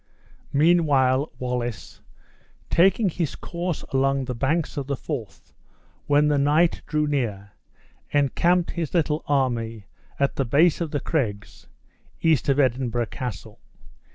[0.51, 2.01] Meanwhile Wallace,
[2.71, 5.53] taking his course along the banks of the Forth,
[6.07, 7.51] when the night drew near,
[8.09, 9.85] encamped his little army
[10.19, 11.67] at the base of the craigs,
[12.23, 13.59] east of Edinburgh Castle.